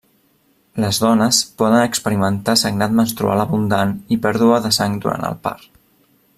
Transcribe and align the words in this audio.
Les 0.83 0.99
dones 1.03 1.41
poden 1.61 1.81
experimentar 1.89 2.57
sagnat 2.63 2.97
menstrual 3.01 3.43
abundant 3.45 3.95
i 4.17 4.21
pèrdua 4.25 4.61
de 4.67 4.73
sang 4.81 5.01
durant 5.05 5.31
el 5.33 5.41
part. 5.49 5.71